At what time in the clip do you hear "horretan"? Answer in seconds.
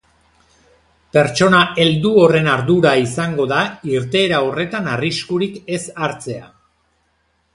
4.47-4.89